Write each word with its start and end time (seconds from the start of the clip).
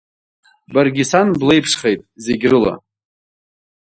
Баргьы 0.73 1.03
сан 1.11 1.27
блеиԥшхеит, 1.39 2.01
зегь 2.25 2.45
рыла. 2.51 2.73